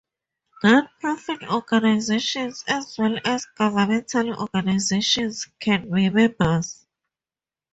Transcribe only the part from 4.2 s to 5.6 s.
organizations